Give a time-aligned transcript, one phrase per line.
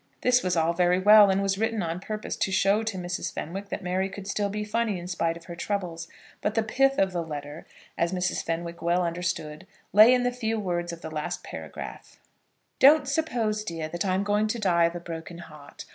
[0.21, 3.31] This was all very well, and was written on purpose to show to Mrs.
[3.31, 6.07] Fenwick that Mary could still be funny in spite of her troubles;
[6.41, 7.67] but the pith of the letter,
[7.99, 8.41] as Mrs.
[8.43, 12.19] Fenwick well understood, lay in the few words of the last paragraph.
[12.79, 15.85] "Don't suppose, dear, that I am going to die of a broken heart.